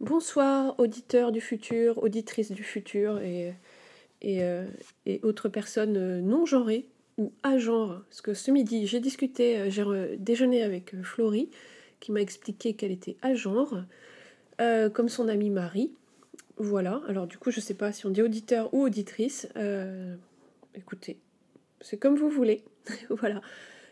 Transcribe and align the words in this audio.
Bonsoir, 0.00 0.78
auditeurs 0.78 1.32
du 1.32 1.40
futur, 1.40 2.02
auditrices 2.02 2.52
du 2.52 2.62
futur 2.62 3.18
et, 3.20 3.54
euh, 4.24 4.66
autres 5.22 5.48
personnes 5.48 5.96
euh, 5.96 6.20
non 6.20 6.44
genrées 6.44 6.86
ou 7.16 7.32
à 7.42 7.56
genre. 7.56 8.02
Parce 8.10 8.20
que 8.20 8.34
ce 8.34 8.50
midi, 8.50 8.86
j'ai 8.86 9.00
discuté, 9.00 9.58
euh, 9.58 9.70
j'ai 9.70 10.16
déjeuné 10.18 10.62
avec 10.62 10.94
Florie 11.02 11.48
qui 11.98 12.12
m'a 12.12 12.20
expliqué 12.20 12.74
qu'elle 12.74 12.92
était 12.92 13.16
à 13.22 13.34
genre, 13.34 13.74
comme 14.58 15.08
son 15.08 15.28
amie 15.28 15.48
Marie. 15.48 15.92
Voilà, 16.58 17.00
alors 17.08 17.26
du 17.26 17.38
coup, 17.38 17.50
je 17.50 17.60
sais 17.60 17.74
pas 17.74 17.90
si 17.90 18.04
on 18.04 18.10
dit 18.10 18.20
auditeur 18.20 18.72
ou 18.74 18.82
auditrice. 18.82 19.48
Écoutez, 20.74 21.16
c'est 21.80 21.96
comme 21.96 22.16
vous 22.16 22.28
voulez. 22.28 22.62
voilà. 23.08 23.40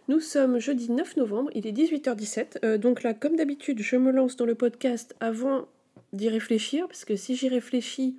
Nous 0.07 0.21
sommes 0.21 0.59
jeudi 0.59 0.93
9 0.93 1.17
novembre, 1.17 1.51
il 1.55 1.67
est 1.67 1.73
18h17. 1.73 2.59
Euh, 2.63 2.77
donc 2.77 3.03
là, 3.03 3.15
comme 3.15 3.37
d'habitude, 3.37 3.81
je 3.81 3.97
me 3.97 4.11
lance 4.13 4.37
dans 4.37 4.45
le 4.45 4.55
podcast 4.55 5.17
avant 5.19 5.67
d'y 6.15 6.29
réfléchir, 6.29 6.87
parce 6.87 7.05
que 7.05 7.17
si 7.17 7.37
j'y 7.37 7.49
réfléchis, 7.49 8.17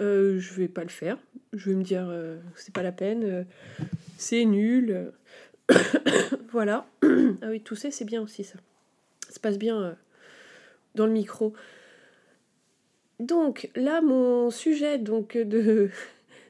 euh, 0.00 0.38
je 0.38 0.54
vais 0.54 0.68
pas 0.68 0.82
le 0.82 0.88
faire. 0.88 1.18
Je 1.52 1.70
vais 1.70 1.76
me 1.76 1.82
dire, 1.82 2.06
euh, 2.08 2.38
c'est 2.56 2.74
pas 2.74 2.82
la 2.82 2.92
peine, 2.92 3.22
euh, 3.24 3.44
c'est 4.16 4.44
nul. 4.44 5.12
voilà. 6.50 6.86
ah 7.02 7.48
oui, 7.48 7.60
tousser, 7.60 7.90
c'est 7.90 8.04
bien 8.04 8.22
aussi 8.22 8.42
ça. 8.42 8.58
Ça 9.28 9.34
se 9.34 9.40
passe 9.40 9.58
bien 9.58 9.96
dans 10.94 11.06
le 11.06 11.12
micro. 11.12 11.52
Donc 13.20 13.70
là, 13.74 14.00
mon 14.00 14.50
sujet 14.50 14.98
donc 14.98 15.36
de, 15.36 15.90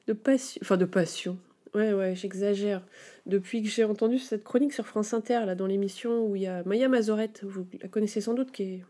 de 0.07 0.13
passion, 0.13 0.61
enfin 0.63 0.77
de 0.77 0.85
passion. 0.85 1.39
Ouais, 1.75 1.93
ouais, 1.93 2.15
j'exagère. 2.15 2.83
Depuis 3.27 3.63
que 3.63 3.69
j'ai 3.69 3.85
entendu 3.85 4.19
cette 4.19 4.45
chronique 4.45 4.73
sur 4.73 4.87
France 4.87 5.13
Inter, 5.13 5.43
là, 5.47 5.55
dans 5.55 5.67
l'émission 5.67 6.27
où 6.27 6.37
il 6.37 6.43
y 6.43 6.47
a 6.47 6.63
Maya 6.65 6.89
Mazorette, 6.89 7.45
vous 7.45 7.67
la 7.83 7.89
connaissez 7.89 8.21
sans 8.21 8.35
doute, 8.35 8.51
qui, 8.51 8.63
est, 8.63 8.85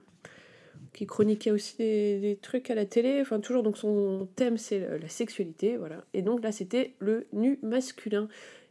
qui 0.97 1.07
chroniquait 1.07 1.51
aussi 1.51 1.77
des, 1.77 2.39
trucs 2.41 2.71
à 2.71 2.75
la 2.75 2.87
télé. 2.87 3.21
Enfin, 3.21 3.39
toujours, 3.39 3.63
donc 3.63 3.77
son 3.77 4.29
thème, 4.35 4.57
c'est 4.57 4.81
la, 4.81 4.99
la 4.99 5.09
sexualité, 5.09 5.77
voilà. 5.77 6.05
Et 6.15 6.23
donc 6.23 6.43
là, 6.43 6.51
c'était 6.53 6.95
le 6.99 7.27
nu 7.33 7.59
masculin. 7.63 8.29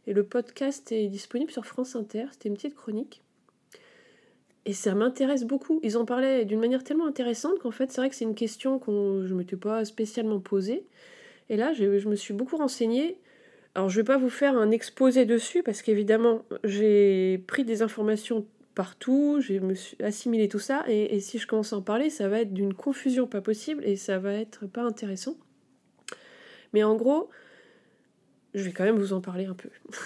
Et 0.08 0.12
le 0.12 0.24
podcast 0.24 0.90
est 0.92 1.06
disponible 1.06 1.52
sur 1.52 1.64
France 1.64 1.94
Inter. 1.94 2.26
C'était 2.32 2.48
une 2.48 2.56
petite 2.56 2.74
chronique. 2.74 3.22
Et 4.64 4.72
ça 4.72 4.94
m'intéresse 4.94 5.44
beaucoup. 5.44 5.78
Ils 5.84 5.96
en 5.96 6.04
parlaient 6.04 6.44
d'une 6.44 6.58
manière 6.58 6.82
tellement 6.82 7.06
intéressante 7.06 7.60
qu'en 7.60 7.70
fait, 7.70 7.92
c'est 7.92 8.00
vrai 8.00 8.10
que 8.10 8.16
c'est 8.16 8.24
une 8.24 8.34
question 8.34 8.80
que 8.80 9.24
je 9.24 9.32
ne 9.32 9.38
m'étais 9.38 9.56
pas 9.56 9.84
spécialement 9.84 10.40
posée. 10.40 10.84
Et 11.48 11.56
là, 11.56 11.72
je, 11.72 11.98
je 11.98 12.08
me 12.08 12.16
suis 12.16 12.34
beaucoup 12.34 12.56
renseignée. 12.56 13.18
Alors, 13.76 13.88
je 13.88 13.98
ne 13.98 14.02
vais 14.02 14.06
pas 14.06 14.18
vous 14.18 14.30
faire 14.30 14.56
un 14.56 14.72
exposé 14.72 15.26
dessus 15.26 15.62
parce 15.62 15.80
qu'évidemment, 15.80 16.42
j'ai 16.64 17.38
pris 17.46 17.64
des 17.64 17.82
informations 17.82 18.44
partout, 18.76 19.40
j'ai 19.40 19.58
me 19.58 19.74
assimilé 20.04 20.48
tout 20.48 20.60
ça. 20.60 20.84
Et, 20.86 21.18
si 21.18 21.38
je 21.38 21.48
commence 21.48 21.72
à 21.72 21.78
en 21.78 21.82
parler, 21.82 22.10
ça 22.10 22.28
va 22.28 22.42
être 22.42 22.52
d'une 22.52 22.74
confusion 22.74 23.26
pas 23.26 23.40
possible 23.40 23.84
et 23.84 23.96
ça 23.96 24.20
va 24.20 24.34
être 24.34 24.66
pas 24.66 24.82
intéressant. 24.82 25.36
Mais 26.72 26.84
en 26.84 26.94
gros, 26.94 27.30
je 28.54 28.62
vais 28.62 28.72
quand 28.72 28.84
même 28.84 28.98
vous 28.98 29.14
en 29.14 29.20
parler 29.20 29.46
un 29.46 29.54
peu. 29.54 29.70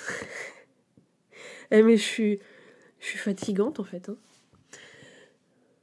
Eh, 1.72 1.84
mais 1.84 1.96
je 1.96 2.02
suis, 2.02 2.40
je 2.98 3.06
suis 3.06 3.18
fatigante 3.18 3.78
en 3.78 3.84
fait. 3.84 4.08
hein. 4.08 4.16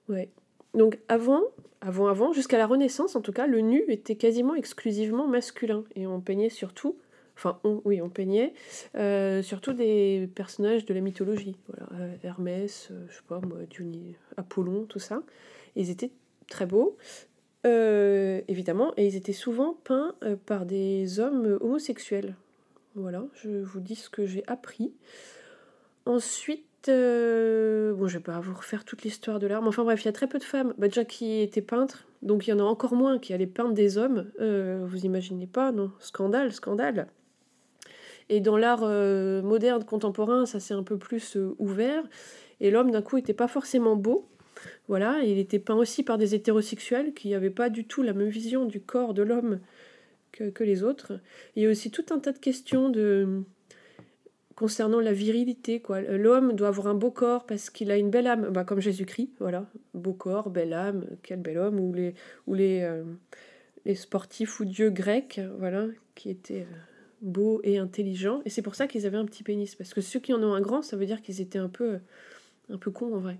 Ouais. 0.10 0.30
Donc 0.74 1.00
avant, 1.08 1.44
avant, 1.80 2.08
avant, 2.08 2.34
jusqu'à 2.34 2.58
la 2.58 2.68
Renaissance 2.68 3.16
en 3.16 3.22
tout 3.22 3.32
cas, 3.32 3.48
le 3.48 3.62
nu 3.62 3.86
était 3.88 4.18
quasiment 4.18 4.54
exclusivement 4.54 5.30
masculin 5.30 5.86
et 5.96 6.06
on 6.06 6.20
peignait 6.20 6.50
surtout, 6.50 6.98
enfin 7.38 7.60
on, 7.64 7.82
oui, 7.86 8.02
on 8.02 8.10
peignait 8.10 8.54
euh, 8.96 9.42
surtout 9.42 9.74
des 9.74 10.30
personnages 10.34 10.86
de 10.86 10.94
la 10.94 11.02
mythologie, 11.02 11.56
voilà, 11.68 11.90
euh, 11.94 12.16
Hermès, 12.24 12.90
euh, 12.92 13.06
je 13.10 13.16
sais 13.16 13.22
pas 13.28 13.40
moi, 13.40 13.60
Diony, 13.70 14.16
Apollon, 14.36 14.86
tout 14.86 15.00
ça. 15.00 15.22
Ils 15.76 15.90
étaient 15.90 16.12
très 16.50 16.66
beaux, 16.66 16.98
évidemment, 17.64 18.94
et 18.98 19.06
ils 19.06 19.16
étaient 19.16 19.34
souvent 19.34 19.78
peints 19.84 20.16
par 20.46 20.66
des 20.66 21.20
hommes 21.20 21.58
homosexuels. 21.62 22.36
Voilà, 22.96 23.26
je 23.34 23.50
vous 23.50 23.80
dis 23.80 23.96
ce 23.96 24.10
que 24.10 24.26
j'ai 24.26 24.44
appris. 24.48 24.94
Ensuite, 26.06 26.64
bon, 26.88 28.08
je 28.08 28.18
vais 28.18 28.24
pas 28.24 28.40
vous 28.40 28.56
refaire 28.56 28.86
toute 28.86 29.04
l'histoire 29.04 29.38
de 29.38 29.46
l'art, 29.46 29.62
mais 29.62 29.68
enfin 29.68 29.84
bref, 29.84 30.02
il 30.04 30.06
y 30.06 30.10
a 30.10 30.14
très 30.14 30.28
peu 30.28 30.40
de 30.40 30.44
femmes 30.44 30.74
bah, 30.78 30.88
déjà 30.88 31.06
qui 31.06 31.42
étaient 31.42 31.62
peintres, 31.62 32.08
donc 32.24 32.48
il 32.48 32.52
y 32.52 32.54
en 32.54 32.60
a 32.60 32.64
encore 32.64 32.96
moins 32.96 33.20
qui 33.20 33.34
allaient 33.34 33.46
peindre 33.46 33.74
des 33.74 34.00
hommes. 34.00 34.32
Vous 34.40 35.06
imaginez 35.06 35.46
pas, 35.46 35.72
non 35.72 35.92
Scandale, 36.00 36.54
scandale. 36.54 37.08
Et 38.30 38.42
dans 38.42 38.58
l'art 38.58 38.82
euh, 38.84 39.42
moderne, 39.42 39.84
contemporain, 39.84 40.46
ça 40.46 40.60
c'est 40.60 40.74
un 40.74 40.84
peu 40.84 40.98
plus 40.98 41.38
euh, 41.38 41.56
ouvert. 41.60 42.04
Et 42.60 42.72
l'homme, 42.72 42.92
d'un 42.92 43.02
coup, 43.02 43.18
était 43.18 43.34
pas 43.34 43.48
forcément 43.48 43.96
beau. 43.96 44.28
Voilà, 44.88 45.20
il 45.24 45.38
était 45.38 45.60
peint 45.60 45.76
aussi 45.76 46.04
par 46.04 46.18
des 46.18 46.34
hétérosexuels 46.34 47.14
qui 47.14 47.30
n'avaient 47.30 47.50
pas 47.50 47.70
du 47.70 47.86
tout 47.86 48.02
la 48.02 48.14
même 48.14 48.30
vision 48.30 48.66
du 48.66 48.82
corps 48.82 49.14
de 49.14 49.22
l'homme 49.22 49.60
que, 50.32 50.64
les 50.64 50.84
autres. 50.84 51.20
Il 51.56 51.64
y 51.64 51.66
a 51.66 51.70
aussi 51.70 51.90
tout 51.90 52.06
un 52.12 52.20
tas 52.20 52.32
de 52.32 52.38
questions 52.38 52.92
concernant 54.56 55.00
la 55.00 55.14
virilité. 55.14 55.82
L'homme 56.10 56.54
doit 56.54 56.70
avoir 56.70 56.88
un 56.88 56.96
beau 56.96 57.12
corps 57.12 57.46
parce 57.46 57.70
qu'il 57.70 57.92
a 57.92 57.98
une 57.98 58.10
belle 58.10 58.28
âme, 58.28 58.50
bah, 58.50 58.64
comme 58.64 58.80
Jésus-Christ. 58.80 59.30
Beau 59.94 60.14
corps, 60.14 60.50
belle 60.50 60.74
âme, 60.74 61.06
quel 61.24 61.40
bel 61.40 61.58
homme. 61.58 61.80
Ou 61.80 62.54
les, 62.54 62.82
euh, 62.82 63.04
sportifs 63.96 64.60
ou 64.60 64.66
dieux 64.66 64.90
grecs, 64.90 65.40
voilà, 65.60 65.86
qui 66.16 66.30
étaient 66.30 66.66
beaux 67.22 67.62
et 67.64 67.78
intelligents. 67.78 68.42
Et 68.46 68.50
c'est 68.50 68.62
pour 68.62 68.76
ça 68.76 68.88
qu'ils 68.88 69.06
avaient 69.06 69.18
un 69.18 69.26
petit 69.26 69.44
pénis. 69.44 69.76
Parce 69.76 69.94
que 69.94 70.02
ceux 70.02 70.20
qui 70.20 70.34
en 70.34 70.42
ont 70.44 70.54
un 70.54 70.62
grand, 70.62 70.82
ça 70.82 70.98
veut 70.98 71.06
dire 71.06 71.22
qu'ils 71.22 71.42
étaient 71.42 71.60
un 71.60 71.70
peu, 71.70 72.00
un 72.70 72.78
peu 72.78 72.92
cons 72.92 73.14
en 73.16 73.20
vrai. 73.20 73.38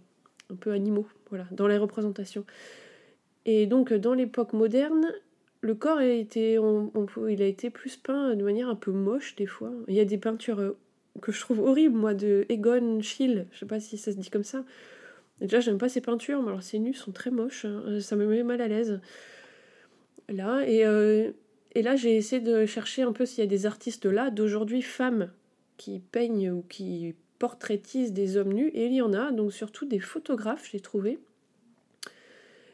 Un 0.50 0.56
peu 0.56 0.72
animaux, 0.72 1.08
voilà, 1.30 1.46
dans 1.52 1.68
les 1.68 1.78
représentations. 1.78 2.46
Et 3.46 3.66
donc, 3.66 3.94
dans 3.94 4.14
l'époque 4.14 4.54
moderne, 4.54 5.14
le 5.62 5.76
corps 5.76 5.98
a 5.98 6.06
été, 6.06 6.60
on- 6.60 6.92
on- 6.96 7.28
il 7.28 7.42
a 7.42 7.46
été 7.46 7.70
plus 7.70 7.98
peint 7.98 8.36
de 8.36 8.44
manière 8.44 8.70
un 8.70 8.76
peu 8.76 8.92
moche 8.92 9.36
des 9.36 9.46
fois. 9.48 9.72
Il 9.88 9.96
y 9.96 10.00
a 10.00 10.06
des 10.06 10.18
peintures 10.18 10.60
euh, 10.60 10.78
que 11.22 11.32
je 11.32 11.40
trouve 11.42 11.60
horribles, 11.60 11.98
moi, 11.98 12.14
de 12.14 12.46
Egon 12.50 13.02
Schiele. 13.02 13.48
Je 13.52 13.60
sais 13.60 13.66
pas 13.66 13.80
si 13.80 13.98
ça 13.98 14.12
se 14.12 14.18
dit 14.18 14.30
comme 14.30 14.44
ça. 14.44 14.64
Déjà, 15.42 15.60
j'aime 15.60 15.78
pas 15.78 15.90
ses 15.90 16.02
peintures, 16.02 16.42
mais 16.42 16.50
alors 16.50 16.64
ses 16.64 16.80
nus 16.80 16.94
sont 16.94 17.12
très 17.12 17.32
moches. 17.32 17.66
hein. 17.66 18.00
Ça 18.00 18.16
me 18.16 18.26
met 18.26 18.44
mal 18.44 18.62
à 18.62 18.68
l'aise. 18.68 19.00
Là, 20.30 20.68
et, 20.68 20.86
euh, 20.86 21.32
et 21.78 21.84
là, 21.84 21.96
j'ai 21.96 22.16
essayé 22.16 22.42
de 22.42 22.66
chercher 22.66 23.04
un 23.04 23.12
peu 23.12 23.28
s'il 23.28 23.38
y 23.38 23.44
a 23.44 23.46
des 23.48 23.68
artistes 23.68 24.08
là, 24.08 24.32
d'aujourd'hui, 24.32 24.82
femmes, 24.82 25.30
qui 25.78 26.00
peignent 26.00 26.50
ou 26.50 26.64
qui 26.68 27.14
portraitisent 27.38 28.14
des 28.14 28.36
hommes 28.36 28.52
nus. 28.52 28.70
Et 28.70 28.88
il 28.88 28.94
y 28.94 29.02
en 29.04 29.14
a, 29.14 29.32
donc 29.32 29.54
surtout 29.54 29.86
des 29.86 30.00
photographes, 30.00 30.68
j'ai 30.72 30.80
trouvé. 30.80 31.20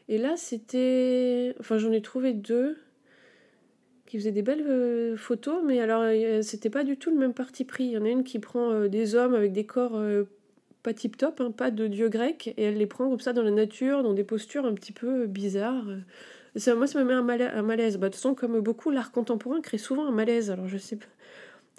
Et 0.08 0.16
là, 0.16 0.38
c'était. 0.38 1.54
Enfin, 1.60 1.76
j'en 1.76 1.92
ai 1.92 2.00
trouvé 2.00 2.32
deux 2.32 2.78
qui 4.06 4.16
faisaient 4.16 4.32
des 4.32 4.40
belles 4.40 4.64
euh, 4.66 5.18
photos, 5.18 5.62
mais 5.62 5.80
alors, 5.80 6.04
euh, 6.06 6.40
c'était 6.40 6.70
pas 6.70 6.82
du 6.82 6.96
tout 6.96 7.10
le 7.10 7.18
même 7.18 7.34
parti 7.34 7.66
pris. 7.66 7.84
Il 7.84 7.90
y 7.90 7.98
en 7.98 8.06
a 8.06 8.08
une 8.08 8.24
qui 8.24 8.38
prend 8.38 8.70
euh, 8.70 8.88
des 8.88 9.16
hommes 9.16 9.34
avec 9.34 9.52
des 9.52 9.66
corps 9.66 10.00
pas 10.82 10.94
tip-top, 10.94 11.42
hein, 11.42 11.50
pas 11.50 11.70
de 11.70 11.88
dieu 11.88 12.08
grec, 12.08 12.54
et 12.56 12.62
elle 12.62 12.78
les 12.78 12.86
prend 12.86 13.10
comme 13.10 13.20
ça 13.20 13.34
dans 13.34 13.42
la 13.42 13.50
nature, 13.50 14.02
dans 14.02 14.14
des 14.14 14.24
postures 14.24 14.64
un 14.64 14.72
petit 14.72 14.92
peu 14.92 15.26
bizarres. 15.26 15.90
Moi, 16.54 16.86
ça 16.86 16.98
me 17.00 17.04
met 17.04 17.14
un, 17.14 17.22
mala- 17.22 17.56
un 17.56 17.62
malaise. 17.62 17.96
Bah, 17.98 18.08
de 18.08 18.12
toute 18.14 18.20
façon, 18.22 18.34
comme 18.34 18.60
beaucoup, 18.60 18.90
l'art 18.90 19.10
contemporain 19.12 19.60
crée 19.60 19.78
souvent 19.78 20.06
un 20.06 20.12
malaise. 20.12 20.50
Alors, 20.50 20.68
je 20.68 20.78
sais 20.78 20.96
pas. 20.96 21.06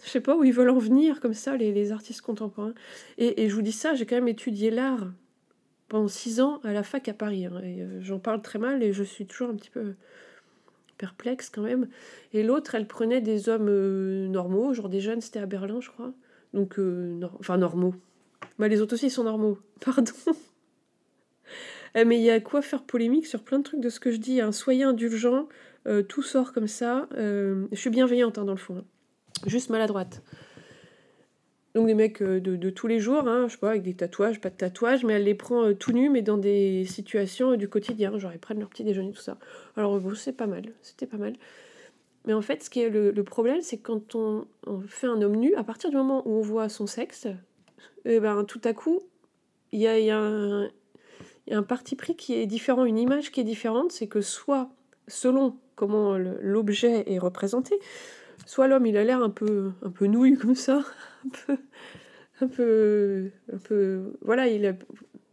Je 0.04 0.10
sais 0.10 0.20
pas 0.22 0.36
où 0.36 0.44
ils 0.44 0.52
veulent 0.52 0.70
en 0.70 0.78
venir 0.78 1.22
comme 1.22 1.34
ça, 1.34 1.56
les, 1.56 1.72
les 1.72 1.92
artistes 1.94 2.22
contemporains. 2.22 2.74
Et, 3.18 3.44
et 3.44 3.50
je 3.50 3.56
vous 3.56 3.62
dis 3.62 3.72
ça, 3.72 3.94
j'ai 3.96 4.06
quand 4.06 4.16
même 4.16 4.28
étudié 4.28 4.70
l'art 4.70 5.08
pendant 5.88 6.10
six 6.10 6.42
ans 6.42 6.60
à 6.64 6.74
la 6.74 6.84
fac 6.84 7.08
à 7.08 7.14
Paris. 7.14 7.46
hein, 7.46 7.54
euh, 7.64 8.00
j'en 8.02 8.20
parle 8.20 8.42
très 8.42 8.60
mal 8.60 8.84
et 8.84 8.92
je 8.92 9.04
suis 9.04 9.26
toujours 9.26 9.50
un 9.50 9.56
petit 9.56 9.70
peu 9.70 9.94
perplexe 10.98 11.50
quand 11.50 11.62
même. 11.62 11.88
Et 12.34 12.44
l'autre, 12.44 12.76
elle 12.76 12.88
prenait 12.88 13.22
des 13.22 13.48
hommes 13.50 13.68
euh, 13.70 14.28
normaux, 14.28 14.74
genre 14.74 14.90
des 14.90 15.00
jeunes, 15.02 15.22
c'était 15.22 15.40
à 15.40 15.46
Berlin, 15.46 15.80
je 15.82 15.90
crois. 15.90 16.12
Donc, 16.54 16.78
euh, 16.80 17.14
nor- 17.16 17.38
enfin, 17.40 17.58
normaux. 17.58 17.96
Bah, 18.60 18.68
les 18.68 18.82
autres 18.82 18.94
aussi 18.96 19.10
sont 19.10 19.24
normaux, 19.24 19.58
pardon. 19.80 20.12
Eh, 21.96 22.06
mais 22.06 22.18
il 22.18 22.24
y 22.24 22.30
a 22.30 22.40
quoi 22.40 22.62
faire 22.62 22.84
polémique 22.84 23.26
sur 23.26 23.44
plein 23.44 23.60
de 23.60 23.64
trucs 23.64 23.80
de 23.80 23.90
ce 23.90 24.00
que 24.00 24.12
je 24.12 24.18
dis. 24.18 24.42
hein. 24.42 24.52
Soyez 24.52 24.84
indulgents, 24.84 25.48
euh, 25.88 26.04
tout 26.04 26.22
sort 26.22 26.54
comme 26.54 26.68
ça. 26.68 27.08
Euh, 27.18 27.68
je 27.72 27.78
suis 27.78 27.90
bienveillante 27.90 28.38
hein, 28.38 28.46
dans 28.46 28.54
le 28.54 28.58
fond. 28.58 28.78
hein. 28.78 28.86
Juste 29.48 29.70
maladroite. 29.70 30.22
Donc 31.76 31.88
des 31.88 31.94
mecs 31.94 32.22
euh, 32.22 32.40
de, 32.40 32.70
tous 32.70 32.88
les 32.88 33.00
jours, 33.02 33.28
hein, 33.28 33.48
je 33.48 33.54
sais 33.54 33.60
pas, 33.60 33.72
avec 33.72 33.84
des 33.84 33.94
tatouages, 33.94 34.40
pas 34.40 34.50
de 34.50 34.56
tatouages, 34.56 35.04
mais 35.04 35.14
elle 35.14 35.26
les 35.26 35.36
prend 35.36 35.66
euh, 35.66 35.74
tout 35.74 35.92
nus, 35.92 36.10
mais 36.10 36.22
dans 36.22 36.38
des 36.38 36.86
situations 36.86 37.52
euh, 37.52 37.58
du 37.58 37.68
quotidien, 37.68 38.18
genre 38.18 38.32
ils 38.32 38.40
prennent 38.40 38.60
leur 38.60 38.70
petit 38.70 38.86
déjeuner, 38.86 39.12
tout 39.12 39.22
ça. 39.22 39.38
Alors 39.76 40.02
c'est 40.16 40.32
pas 40.32 40.48
mal, 40.48 40.72
c'était 40.82 41.06
pas 41.06 41.18
mal. 41.18 41.34
Mais 42.26 42.34
en 42.34 42.42
fait, 42.42 42.64
ce 42.64 42.70
qui 42.70 42.80
est 42.80 42.90
le, 42.90 43.24
problème, 43.24 43.62
c'est 43.62 43.78
que 43.78 43.84
quand 43.84 44.16
on, 44.16 44.48
fait 44.88 45.06
un 45.06 45.22
homme 45.22 45.36
nu, 45.36 45.54
à 45.56 45.66
partir 45.66 45.90
du 45.90 45.98
moment 45.98 46.24
où 46.26 46.40
on 46.40 46.42
voit 46.42 46.70
son 46.70 46.88
sexe, 46.88 47.28
eh 48.06 48.20
ben, 48.22 48.46
tout 48.46 48.62
à 48.64 48.74
coup, 48.74 49.02
il 49.74 49.82
y 49.82 49.88
a 49.88 50.18
un, 50.18 50.70
un 51.52 51.64
parti 51.64 51.96
pris 51.96 52.16
qui 52.16 52.34
est 52.34 52.46
différent, 52.46 52.86
une 52.86 52.98
image 52.98 53.32
qui 53.32 53.42
est 53.42 53.46
différente, 53.46 53.92
c'est 53.92 54.08
que 54.08 54.22
soit, 54.22 54.70
selon 55.08 55.56
comment 55.76 56.18
l'objet 56.18 57.04
est 57.12 57.20
représenté, 57.20 57.76
soit 58.46 58.68
l'homme 58.68 58.86
il 58.86 58.98
a 58.98 59.04
l'air 59.04 59.22
un 59.22 59.30
peu, 59.30 59.72
un 59.84 59.90
peu 59.90 60.08
nouille 60.08 60.38
comme 60.38 60.56
ça, 60.56 60.84
un 61.26 61.30
peu, 61.46 61.58
un 62.42 62.48
peu, 62.48 63.30
un 63.54 63.58
peu, 63.58 64.14
voilà, 64.22 64.48
il 64.48 64.66
a, 64.66 64.72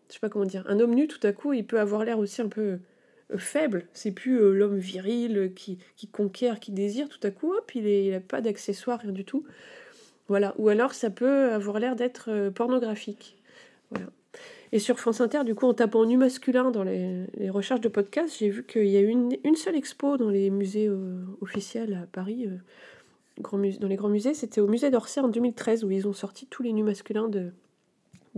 je 0.09 0.15
sais 0.15 0.21
pas 0.21 0.29
comment 0.29 0.45
dire, 0.45 0.65
un 0.69 0.81
homme 0.81 0.95
nu 0.95 1.09
tout 1.09 1.25
à 1.27 1.33
coup 1.33 1.53
il 1.53 1.67
peut 1.67 1.81
avoir 1.81 2.05
l'air 2.05 2.19
aussi 2.19 2.43
un 2.43 2.49
peu 2.49 2.79
faible. 3.39 3.87
C'est 3.93 4.13
plus 4.13 4.39
l'homme 4.53 4.79
viril 4.79 5.53
qui, 5.55 5.79
qui, 5.97 6.07
conquiert, 6.07 6.61
qui 6.61 6.73
désire. 6.73 7.09
Tout 7.09 7.27
à 7.27 7.31
coup, 7.31 7.53
hop, 7.53 7.75
il 7.75 8.11
n'a 8.11 8.21
pas 8.21 8.41
d'accessoires, 8.41 9.01
rien 9.01 9.13
du 9.13 9.25
tout. 9.25 9.45
Voilà. 10.29 10.55
Ou 10.59 10.69
alors, 10.69 10.95
ça 10.95 11.11
peut 11.11 11.51
avoir 11.53 11.79
l'air 11.79 11.97
d'être 11.97 12.51
pornographique. 12.51 13.37
Voilà. 13.91 14.07
Et 14.73 14.79
sur 14.79 14.99
France 14.99 15.21
Inter, 15.21 15.45
du 15.45 15.55
coup, 15.55 15.67
en 15.67 15.75
tapant 15.75 16.05
nu 16.07 16.17
masculin 16.17 16.71
dans 16.71 16.83
les, 16.83 17.27
recherches 17.51 17.83
de 17.83 17.89
podcasts, 17.89 18.39
j'ai 18.39 18.49
vu 18.49 18.65
qu'il 18.65 18.87
y 18.87 18.97
a 18.97 19.01
eu 19.01 19.09
une, 19.09 19.57
seule 19.57 19.77
expo 19.77 20.17
dans 20.17 20.31
les 20.31 20.49
musées 20.51 20.91
officiels 21.41 21.99
à 22.03 22.07
Paris 22.07 22.49
dans 23.39 23.89
les 23.89 23.97
grands 23.97 24.09
musées, 24.09 24.35
c'était 24.35 24.61
au 24.61 24.69
musée 24.69 24.91
d'Orsay 24.91 25.21
en 25.21 25.29
2013 25.29 25.85
où 25.85 25.91
ils 25.91 26.07
ont 26.07 26.13
sorti 26.13 26.47
tous 26.47 26.63
les 26.63 26.73
nus 26.73 26.83
masculins 26.83 27.29
de, 27.29 27.53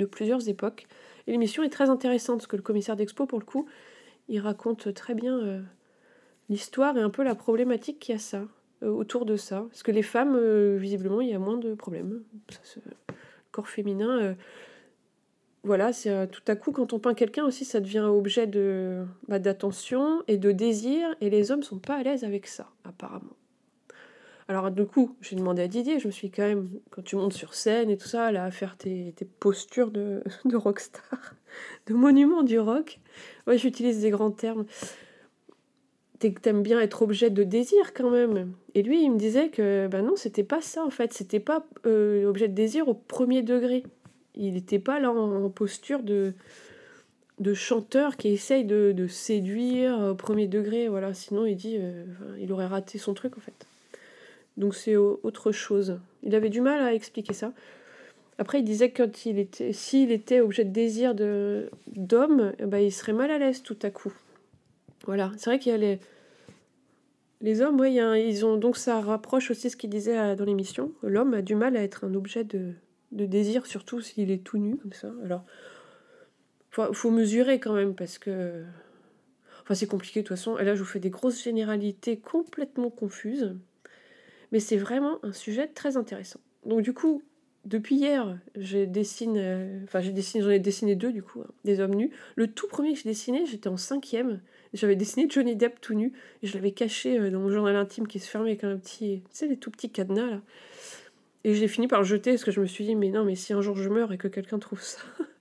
plusieurs 0.07 0.49
époques. 0.49 0.87
Et 1.27 1.33
l'émission 1.33 1.63
est 1.63 1.71
très 1.71 1.91
intéressante 1.91 2.39
parce 2.39 2.47
que 2.47 2.57
le 2.57 2.63
commissaire 2.63 2.97
d'expo, 2.97 3.27
pour 3.27 3.39
le 3.39 3.45
coup, 3.45 3.67
il 4.29 4.41
raconte 4.41 4.93
très 4.95 5.15
bien 5.15 5.39
euh, 5.39 5.61
l'histoire 6.49 6.97
et 6.97 7.01
un 7.01 7.11
peu 7.11 7.23
la 7.23 7.35
problématique 7.35 7.99
qu'il 7.99 8.15
y 8.15 8.17
a 8.17 8.21
ça, 8.21 8.43
euh, 8.83 8.89
autour 8.89 9.25
de 9.25 9.37
ça. 9.37 9.67
Parce 9.71 9.83
que 9.83 9.91
les 9.91 10.03
femmes, 10.03 10.35
euh, 10.37 10.77
visiblement, 10.79 11.21
il 11.21 11.29
y 11.31 11.35
a 11.35 11.39
moins 11.39 11.57
de 11.57 11.75
problèmes. 11.75 12.23
le 12.77 13.15
corps 13.53 13.69
féminin, 13.69 14.37
voilà, 15.65 15.93
c'est 15.93 16.31
tout 16.31 16.43
à 16.47 16.57
coup, 16.57 16.73
quand 16.73 16.93
on 16.93 16.99
peint 16.99 17.15
quelqu'un 17.15 17.45
aussi, 17.45 17.65
ça 17.65 17.81
devient 17.81 18.01
objet 18.01 18.47
de 18.47 19.05
bah, 19.29 19.39
d'attention 19.39 20.23
et 20.29 20.37
de 20.37 20.53
désir, 20.53 21.09
et 21.21 21.31
les 21.31 21.51
hommes 21.51 21.63
sont 21.63 21.79
pas 21.79 21.97
à 21.97 22.03
l'aise 22.03 22.23
avec 22.23 22.47
ça, 22.47 22.71
apparemment. 22.85 23.37
Alors 24.47 24.71
du 24.71 24.85
coup, 24.85 25.17
j'ai 25.23 25.37
demandé 25.37 25.63
à 25.63 25.69
Didier, 25.69 25.99
je 25.99 26.07
me 26.07 26.13
suis 26.13 26.31
quand 26.31 26.43
même, 26.43 26.69
quand 26.91 27.03
tu 27.03 27.17
montes 27.17 27.33
sur 27.33 27.55
scène 27.55 27.89
et 27.89 27.97
tout 27.97 28.09
ça, 28.09 28.31
là, 28.31 28.45
à 28.45 28.51
faire 28.51 28.77
tes, 28.77 29.15
postures 29.41 29.91
de, 29.91 30.23
de 30.45 30.57
rockstar, 30.57 31.35
de 31.87 31.95
monument 31.95 32.43
du 32.43 32.59
rock. 32.59 33.01
Ouais, 33.47 33.57
j'utilise 33.57 34.03
des 34.03 34.11
grands 34.11 34.31
termes. 34.31 34.67
T'aimes 36.19 36.63
bien 36.63 36.81
être 36.81 37.03
objet 37.03 37.29
de 37.29 37.43
désir 37.43 37.93
quand 37.93 38.11
même. 38.11 38.55
Et 38.75 38.83
lui, 38.83 39.03
il 39.03 39.11
me 39.11 39.19
disait 39.19 39.51
que 39.51 39.89
ben 39.89 40.03
non, 40.03 40.17
c'était 40.17 40.45
pas 40.45 40.63
ça 40.63 40.83
en 40.83 40.89
fait. 40.89 41.13
C'était 41.13 41.41
pas 41.41 41.67
euh, 41.85 42.27
objet 42.27 42.49
de 42.49 42.55
désir 42.55 42.89
au 42.89 42.95
premier 42.95 43.43
degré. 43.43 43.83
Il 44.37 44.55
n'était 44.55 44.79
pas 44.79 45.01
là 45.01 45.11
en, 45.11 45.49
posture 45.51 46.03
de, 46.03 46.35
de 47.39 47.55
chanteur 47.55 48.17
qui 48.17 48.29
essaye 48.29 48.65
de, 48.65 49.07
séduire 49.09 49.99
au 49.99 50.15
premier 50.15 50.49
degré. 50.49 50.89
Voilà, 50.89 51.15
sinon 51.15 51.47
il 51.47 51.57
dit, 51.57 51.77
euh, 51.79 52.05
il 52.41 52.53
aurait 52.53 52.67
raté 52.67 52.99
son 52.99 53.15
truc 53.15 53.37
en 53.37 53.41
fait. 53.41 53.67
Donc 54.57 54.75
c'est 54.75 54.97
autre 54.97 55.53
chose. 55.53 55.99
Il 56.23 56.35
avait 56.35 56.51
du 56.51 56.61
mal 56.61 56.81
à 56.81 56.95
expliquer 56.95 57.33
ça. 57.33 57.53
Après, 58.39 58.59
il 58.59 58.65
disait 58.65 58.91
que 58.91 59.03
était, 59.29 59.73
s'il 59.73 60.11
était 60.11 60.41
objet 60.41 60.65
de 60.65 60.71
désir 60.71 61.15
de, 61.15 61.71
d'homme, 61.95 62.53
eh 62.59 62.67
ben, 62.67 62.79
il 62.79 62.93
serait 62.93 63.13
mal 63.13 63.31
à 63.31 63.39
l'aise 63.39 63.63
tout 63.63 63.79
à 63.83 63.91
coup. 63.91 64.13
Voilà, 65.07 65.31
c'est 65.37 65.51
vrai 65.51 65.59
qu'il 65.59 65.71
y 65.71 65.75
a 65.75 65.79
les, 65.79 66.01
les 67.41 67.61
hommes, 67.61 67.79
oui, 67.79 67.95
ils 67.95 68.45
ont 68.45 68.57
donc 68.57 68.77
ça 68.77 69.01
rapproche 69.01 69.51
aussi 69.51 69.71
ce 69.71 69.77
qu'il 69.77 69.91
disait 69.91 70.19
euh, 70.19 70.35
dans 70.35 70.45
l'émission. 70.45 70.93
L'homme 71.03 71.35
a 71.35 71.43
du 71.43 71.55
mal 71.55 71.77
à 71.77 71.83
être 71.83 72.05
un 72.05 72.15
objet 72.15 72.43
de, 72.43 72.73
de 73.15 73.27
désir, 73.27 73.67
surtout 73.67 74.01
s'il 74.01 74.31
est 74.31 74.45
tout 74.45 74.59
nu 74.59 74.77
comme 74.77 74.93
ça. 74.93 75.13
Alors, 75.25 75.45
faut, 76.71 77.11
mesurer 77.11 77.61
quand 77.61 77.73
même 77.73 77.95
parce 77.95 78.19
que, 78.19 78.65
enfin, 79.63 79.75
c'est 79.75 79.87
compliqué 79.87 80.21
de 80.21 80.27
toute 80.27 80.37
façon. 80.37 80.59
Et 80.59 80.65
là, 80.65 80.75
je 80.75 80.81
vous 80.81 80.89
fais 80.89 81.01
des 81.01 81.11
grosses 81.11 81.43
généralités 81.43 82.19
complètement 82.19 82.91
confuses. 82.91 83.55
Mais 84.53 84.61
c'est 84.61 84.77
vraiment 84.77 85.19
un 85.25 85.33
sujet 85.33 85.69
très 85.69 85.97
intéressant. 85.97 86.41
Donc 86.65 86.83
du 86.83 86.93
coup, 86.93 87.23
depuis 87.65 87.97
hier, 87.97 88.39
je 88.57 88.85
dessine, 88.85 89.37
euh, 89.37 89.81
enfin 89.85 90.01
j'ai 90.01 90.13
dessiné, 90.13 90.45
j'en 90.45 90.51
ai 90.51 90.59
dessiné 90.59 90.95
deux 90.95 91.13
du 91.13 91.23
coup, 91.23 91.41
hein, 91.41 91.51
des 91.65 91.81
hommes 91.81 91.95
nus. 91.95 92.11
Le 92.37 92.47
tout 92.47 92.69
premier 92.69 92.93
que 92.93 92.99
j'ai 92.99 93.09
dessiné, 93.09 93.47
j'étais 93.47 93.69
en 93.69 93.77
cinquième. 93.77 94.41
J'avais 94.73 94.97
dessiné 94.97 95.27
Johnny 95.31 95.57
Depp 95.57 95.81
tout 95.81 95.95
nu 95.95 96.13
et 96.43 96.47
je 96.47 96.55
l'avais 96.55 96.73
caché 96.73 97.19
euh, 97.19 97.31
dans 97.31 97.41
mon 97.41 97.51
journal 97.51 97.77
intime 97.77 98.07
qui 98.07 98.19
se 98.19 98.29
fermait 98.29 98.51
avec 98.51 98.65
un 98.65 98.77
petit, 98.77 99.23
tu 99.31 99.37
sais 99.37 99.49
les 99.49 99.57
tout 99.57 99.71
petits 99.71 99.91
cadenas 99.91 100.27
là. 100.27 100.41
Et 101.45 101.55
j'ai 101.55 101.69
fini 101.69 101.89
par 101.89 102.01
le 102.01 102.07
jeter 102.07 102.33
parce 102.33 102.45
que 102.45 102.51
je 102.51 102.61
me 102.61 102.67
suis 102.67 102.85
dit 102.85 102.97
mais 102.97 103.11
non 103.11 103.25
mais 103.25 103.35
si 103.35 103.53
un 103.53 103.61
jour 103.61 103.77
je 103.77 103.89
meurs 103.89 104.13
et 104.13 104.19
que 104.19 104.29
quelqu'un 104.29 104.59
trouve 104.59 104.81
ça, 104.81 105.01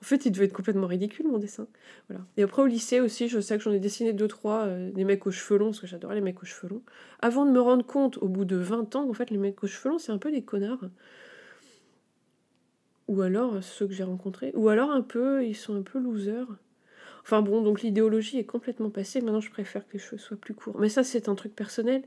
en 0.00 0.04
fait, 0.04 0.26
il 0.26 0.32
devait 0.32 0.46
être 0.46 0.52
complètement 0.52 0.86
ridicule, 0.86 1.26
mon 1.28 1.38
dessin. 1.38 1.66
Voilà. 2.08 2.24
Et 2.36 2.42
après, 2.42 2.62
au 2.62 2.66
lycée 2.66 3.00
aussi, 3.00 3.28
je 3.28 3.40
sais 3.40 3.56
que 3.56 3.62
j'en 3.62 3.72
ai 3.72 3.80
dessiné 3.80 4.12
deux, 4.12 4.28
trois, 4.28 4.66
euh, 4.66 4.90
des 4.90 5.04
mecs 5.04 5.26
aux 5.26 5.30
cheveux 5.30 5.58
longs, 5.58 5.66
parce 5.66 5.80
que 5.80 5.86
j'adorais 5.86 6.14
les 6.14 6.20
mecs 6.20 6.42
aux 6.42 6.46
cheveux 6.46 6.68
longs. 6.68 6.82
Avant 7.20 7.44
de 7.46 7.50
me 7.50 7.60
rendre 7.60 7.84
compte, 7.84 8.18
au 8.18 8.28
bout 8.28 8.44
de 8.44 8.56
20 8.56 8.96
ans, 8.96 9.08
en 9.08 9.12
fait, 9.12 9.30
les 9.30 9.38
mecs 9.38 9.62
aux 9.62 9.66
cheveux 9.66 9.90
longs, 9.90 9.98
c'est 9.98 10.12
un 10.12 10.18
peu 10.18 10.30
des 10.30 10.42
connards. 10.42 10.84
Ou 13.08 13.22
alors, 13.22 13.56
euh, 13.56 13.60
ceux 13.60 13.86
que 13.86 13.94
j'ai 13.94 14.04
rencontrés. 14.04 14.52
Ou 14.54 14.68
alors, 14.68 14.90
un 14.90 15.02
peu, 15.02 15.44
ils 15.44 15.56
sont 15.56 15.76
un 15.76 15.82
peu 15.82 15.98
losers. 15.98 16.48
Enfin 17.22 17.42
bon, 17.42 17.62
donc 17.62 17.82
l'idéologie 17.82 18.38
est 18.38 18.44
complètement 18.44 18.90
passée. 18.90 19.20
Maintenant, 19.20 19.40
je 19.40 19.50
préfère 19.50 19.86
que 19.86 19.92
les 19.94 19.98
cheveux 19.98 20.18
soient 20.18 20.36
plus 20.36 20.54
courts. 20.54 20.78
Mais 20.78 20.88
ça, 20.88 21.04
c'est 21.04 21.28
un 21.28 21.34
truc 21.34 21.54
personnel. 21.54 22.02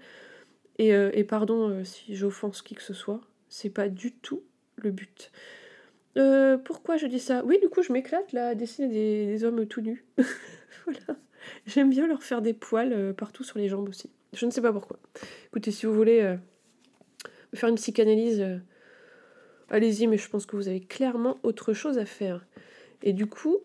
Et, 0.77 0.95
euh, 0.95 1.11
et 1.13 1.23
pardon 1.23 1.83
si 1.83 2.15
j'offense 2.15 2.61
qui 2.63 2.73
que 2.73 2.81
ce 2.81 2.93
soit. 2.93 3.21
C'est 3.51 3.69
pas 3.69 3.89
du 3.89 4.13
tout 4.13 4.43
le 4.77 4.91
but. 4.91 5.29
Euh, 6.17 6.57
pourquoi 6.57 6.95
je 6.95 7.05
dis 7.05 7.19
ça? 7.19 7.43
Oui, 7.45 7.59
du 7.59 7.67
coup, 7.67 7.83
je 7.83 7.91
m'éclate 7.91 8.31
là 8.31 8.47
à 8.47 8.55
dessiner 8.55 8.87
des, 8.87 9.43
hommes 9.43 9.65
tout 9.65 9.81
nus. 9.81 10.05
voilà. 10.85 11.19
J'aime 11.67 11.89
bien 11.89 12.07
leur 12.07 12.23
faire 12.23 12.41
des 12.41 12.53
poils 12.53 12.93
euh, 12.93 13.13
partout 13.13 13.43
sur 13.43 13.59
les 13.59 13.67
jambes 13.67 13.89
aussi. 13.89 14.09
Je 14.31 14.45
ne 14.45 14.51
sais 14.51 14.61
pas 14.61 14.71
pourquoi. 14.71 14.99
Écoutez, 15.47 15.71
si 15.71 15.85
vous 15.85 15.93
voulez 15.93 16.21
euh, 16.21 16.37
faire 17.53 17.67
une 17.67 17.75
psychanalyse, 17.75 18.41
allez-y, 19.69 20.07
mais 20.07 20.17
je 20.17 20.29
pense 20.29 20.45
que 20.45 20.55
vous 20.55 20.69
avez 20.69 20.79
clairement 20.79 21.37
autre 21.43 21.73
chose 21.73 21.97
à 21.97 22.05
faire. 22.05 22.45
Et 23.03 23.11
du 23.11 23.27
coup, 23.27 23.57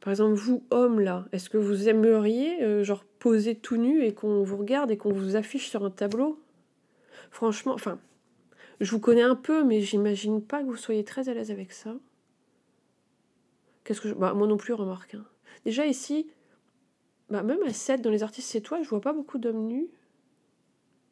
par 0.00 0.10
exemple, 0.10 0.34
vous, 0.34 0.64
homme 0.72 0.98
là, 0.98 1.26
est-ce 1.30 1.48
que 1.48 1.56
vous 1.56 1.88
aimeriez, 1.88 2.82
genre, 2.82 3.04
poser 3.20 3.54
tout 3.54 3.76
nu 3.76 4.04
et 4.04 4.12
qu'on 4.12 4.42
vous 4.42 4.56
regarde 4.56 4.90
et 4.90 4.96
qu'on 4.96 5.12
vous 5.12 5.36
affiche 5.36 5.68
sur 5.68 5.84
un 5.84 5.90
tableau? 5.90 6.40
Franchement, 7.30 7.74
enfin, 7.74 8.00
je 8.80 8.90
vous 8.90 9.00
connais 9.00 9.22
un 9.22 9.36
peu, 9.36 9.64
mais 9.64 9.80
j'imagine 9.80 10.42
pas 10.42 10.60
que 10.60 10.66
vous 10.66 10.76
soyez 10.76 11.04
très 11.04 11.28
à 11.28 11.34
l'aise 11.34 11.50
avec 11.50 11.72
ça. 11.72 11.94
Qu'est-ce 13.84 14.00
que 14.00 14.08
je... 14.08 14.14
Bah, 14.14 14.34
moi 14.34 14.46
non 14.46 14.56
plus, 14.56 14.72
remarque. 14.72 15.14
Hein. 15.14 15.24
Déjà 15.64 15.86
ici, 15.86 16.26
bah, 17.30 17.42
même 17.42 17.62
à 17.66 17.72
7, 17.72 18.02
dans 18.02 18.10
les 18.10 18.22
artistes 18.22 18.50
c'est 18.50 18.60
toi, 18.60 18.82
je 18.82 18.88
vois 18.88 19.00
pas 19.00 19.12
beaucoup 19.12 19.38
d'hommes 19.38 19.66
nus. 19.66 19.88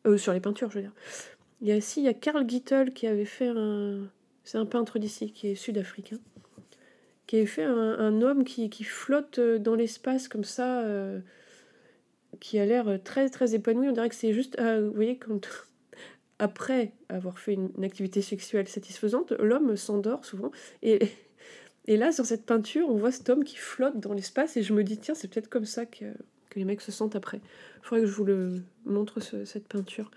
Euh, 0.07 0.19
sur 0.19 0.33
les 0.33 0.41
peintures, 0.41 0.71
je 0.71 0.77
veux 0.77 0.83
dire. 0.83 0.95
Il 1.61 1.69
y 1.69 1.73
a 1.73 1.77
ici, 1.77 2.01
il 2.01 2.05
y 2.05 2.09
a 2.09 2.15
Karl 2.15 2.49
Gittel 2.49 2.93
qui 2.93 3.07
avait 3.07 3.25
fait 3.25 3.49
un... 3.49 4.09
C'est 4.45 4.59
un 4.59 4.67
peintre 4.67 4.99
d'ici, 4.99 5.33
qui 5.33 5.49
est 5.49 5.55
sud-africain. 5.55 6.19
Qui 7.29 7.37
avait 7.37 7.47
fait 7.47 7.63
un, 7.63 8.21
homme 8.21 8.43
qui, 8.43 8.69
flotte 8.83 9.39
dans 9.39 9.77
l'espace 9.77 10.27
comme 10.27 10.43
ça, 10.43 10.81
euh, 10.81 11.21
qui 12.41 12.59
a 12.59 12.67
l'air 12.67 12.99
très 13.05 13.29
très 13.29 13.55
épanoui. 13.55 13.89
On 13.89 13.93
dirait 13.93 14.09
que 14.09 14.17
c'est 14.17 14.33
juste... 14.33 14.59
Euh, 14.59 14.89
vous 14.89 14.95
voyez, 14.95 15.17
quand 15.17 15.49
après 16.43 16.93
avoir 17.09 17.39
fait 17.39 17.55
une, 17.55 17.85
activité 17.85 18.21
sexuelle 18.21 18.67
satisfaisante, 18.67 19.31
l'homme 19.39 19.77
s'endort 19.77 20.25
souvent. 20.25 20.51
Et, 20.83 21.97
là, 21.97 22.11
sur 22.11 22.27
cette 22.27 22.45
peinture, 22.45 22.89
on 22.89 22.97
voit 22.97 23.13
cet 23.13 23.31
homme 23.31 23.45
qui 23.45 23.57
flotte 23.57 24.01
dans 24.01 24.13
l'espace 24.13 24.57
et 24.57 24.63
je 24.63 24.73
me 24.73 24.85
dis, 24.85 24.99
tiens, 24.99 25.15
c'est 25.15 25.29
peut-être 25.29 25.49
comme 25.49 25.65
ça 25.65 25.87
que, 25.87 26.05
les 26.55 26.65
mecs 26.65 26.81
se 26.81 26.93
sentent 26.93 27.17
après. 27.17 27.39
Il 27.39 27.87
faudrait 27.87 28.03
que 28.03 28.07
je 28.07 28.15
vous 28.15 28.25
le 28.25 28.63
montre, 28.85 29.21
cette 29.21 29.67
peinture. 29.67 30.11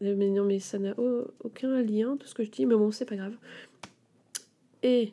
Mais 0.00 0.14
non, 0.14 0.44
mais 0.44 0.60
ça 0.60 0.78
n'a 0.78 0.94
aucun 1.40 1.82
lien, 1.82 2.16
tout 2.16 2.26
ce 2.26 2.34
que 2.34 2.42
je 2.44 2.50
dis, 2.50 2.64
mais 2.64 2.74
bon, 2.74 2.90
c'est 2.90 3.04
pas 3.04 3.16
grave. 3.16 3.36
Et 4.82 5.12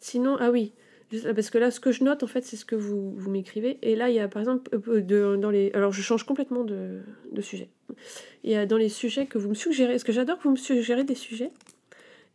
sinon, 0.00 0.36
ah 0.40 0.50
oui, 0.50 0.72
parce 1.34 1.50
que 1.50 1.58
là, 1.58 1.70
ce 1.70 1.80
que 1.80 1.92
je 1.92 2.02
note, 2.02 2.22
en 2.22 2.28
fait, 2.28 2.44
c'est 2.44 2.56
ce 2.56 2.64
que 2.64 2.76
vous, 2.76 3.14
m'écrivez. 3.28 3.78
Et 3.82 3.94
là, 3.94 4.08
il 4.08 4.16
y 4.16 4.20
a, 4.20 4.28
par 4.28 4.40
exemple, 4.40 4.70
euh, 4.88 5.36
dans 5.36 5.50
les... 5.50 5.70
Alors, 5.74 5.92
je 5.92 6.02
change 6.02 6.24
complètement 6.24 6.64
de 6.64 7.02
sujet. 7.40 7.70
Y 8.44 8.54
a 8.54 8.66
dans 8.66 8.76
les 8.76 8.88
sujets 8.88 9.26
que 9.26 9.38
vous 9.38 9.48
me 9.48 9.54
suggérez... 9.54 9.94
Parce 9.94 10.04
que 10.04 10.12
j'adore 10.12 10.38
que 10.38 10.44
vous 10.44 10.52
me 10.52 10.56
suggérez 10.56 11.04
des 11.04 11.14
sujets. 11.14 11.50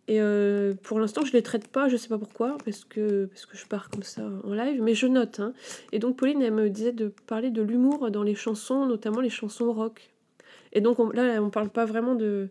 Et 0.08 0.20
euh, 0.20 0.74
pour 0.84 1.00
l'instant, 1.00 1.22
je 1.22 1.32
ne 1.32 1.34
les 1.34 1.44
traite 1.44 1.68
pas, 1.68 1.88
je 1.88 1.94
ne 1.94 1.98
sais 1.98 2.10
pas 2.10 2.18
pourquoi, 2.18 2.58
parce 2.66 2.84
que, 2.84 3.26
parce 3.26 3.46
que 3.46 3.56
je 3.58 3.66
pars 3.66 3.90
comme 3.90 4.04
ça 4.04 4.22
en 4.44 4.54
live, 4.54 4.82
mais 4.82 4.96
je 4.96 5.08
note. 5.08 5.40
Hein. 5.40 5.54
Et 5.94 6.00
donc, 6.00 6.18
Pauline, 6.18 6.42
elle 6.42 6.54
me 6.54 6.70
disait 6.70 6.92
de 6.92 7.14
parler 7.28 7.52
de 7.52 7.62
l'humour 7.62 8.12
dans 8.12 8.24
les 8.24 8.36
chansons, 8.36 8.86
notamment 8.86 9.22
les 9.22 9.30
chansons 9.30 9.72
rock. 9.72 10.12
Et 10.74 10.82
donc, 10.82 10.98
là, 11.14 11.42
on 11.42 11.46
ne 11.46 11.50
parle 11.50 11.70
pas 11.70 11.86
vraiment 11.86 12.16
de, 12.16 12.50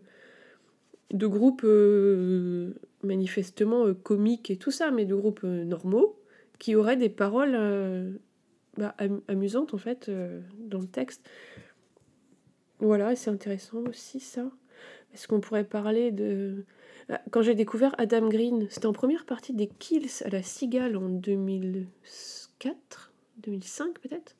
de 1.13 1.27
groupes 1.27 1.63
euh, 1.63 2.73
manifestement 3.03 3.85
euh, 3.85 3.93
comiques 3.93 4.49
et 4.49 4.57
tout 4.57 4.71
ça, 4.71 4.91
mais 4.91 5.05
de 5.05 5.15
groupes 5.15 5.41
euh, 5.43 5.63
normaux 5.63 6.19
qui 6.59 6.75
auraient 6.75 6.97
des 6.97 7.09
paroles 7.09 8.19
bah, 8.77 8.95
amusantes 9.27 9.73
en 9.73 9.77
fait 9.77 10.09
dans 10.59 10.79
le 10.79 10.87
texte. 10.87 11.27
Voilà, 12.83 13.15
c'est 13.15 13.29
intéressant 13.29 13.83
aussi 13.87 14.19
ça. 14.19 14.51
Est-ce 15.13 15.29
qu'on 15.29 15.39
pourrait 15.39 15.63
parler 15.63 16.11
de... 16.11 16.65
Quand 17.31 17.41
j'ai 17.41 17.55
découvert 17.55 17.95
Adam 17.97 18.27
Green, 18.27 18.67
c'était 18.69 18.87
en 18.87 18.93
première 18.93 19.25
partie 19.25 19.53
des 19.53 19.67
Kills 19.67 20.09
à 20.25 20.29
la 20.29 20.43
Cigale 20.43 20.97
en 20.97 21.07
2004, 21.07 23.13
2005 23.37 23.99
peut-être. 23.99 24.35